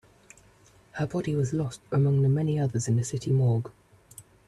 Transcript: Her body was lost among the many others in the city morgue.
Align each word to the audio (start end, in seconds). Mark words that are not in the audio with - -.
Her 0.93 1.05
body 1.05 1.35
was 1.35 1.53
lost 1.53 1.79
among 1.91 2.23
the 2.23 2.27
many 2.27 2.57
others 2.59 2.87
in 2.87 2.95
the 2.97 3.03
city 3.03 3.31
morgue. 3.31 3.69